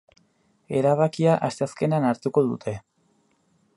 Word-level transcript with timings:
Erabakia 0.79 1.35
asteazkenean 1.49 2.09
hartuko 2.13 2.47
dute. 2.51 2.75